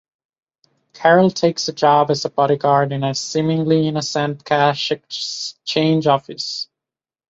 [0.93, 6.69] Karol takes a job as a bodyguard in a seemingly innocent cash exchange office.